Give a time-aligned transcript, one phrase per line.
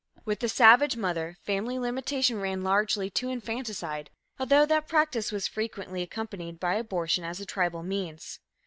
[0.25, 6.01] With the savage mother, family limitation ran largely to infanticide, although that practice was frequently
[6.01, 8.39] accompanied by abortion as a tribal means.